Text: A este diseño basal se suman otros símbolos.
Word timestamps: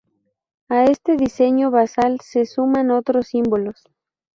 A 0.67 0.85
este 0.85 1.15
diseño 1.15 1.69
basal 1.69 2.19
se 2.23 2.47
suman 2.47 2.89
otros 2.89 3.27
símbolos. 3.27 3.83